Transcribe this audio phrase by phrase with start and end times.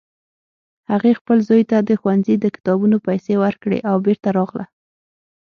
[0.91, 4.65] هغې خپل زوی ته د ښوونځي د کتابونو پیسې ورکړې او بیرته راغله